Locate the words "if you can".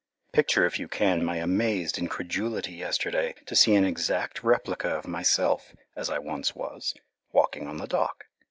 0.65-1.23